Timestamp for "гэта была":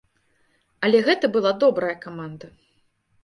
1.09-1.51